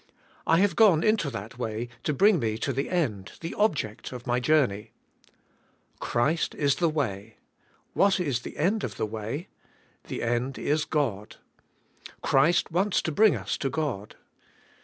[0.47, 4.25] I have gone into that way to bring me to the end, the object of
[4.25, 4.93] my jour ney.
[5.99, 7.37] Christ is the way;
[7.93, 9.47] what is the end of the way?
[10.05, 11.35] The end is God.
[12.23, 14.15] Christ wants to bring us to God.